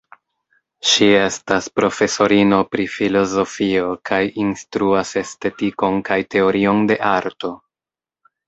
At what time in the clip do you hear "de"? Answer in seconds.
6.95-6.99